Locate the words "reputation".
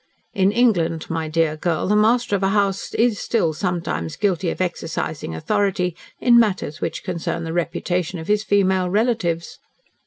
7.53-8.17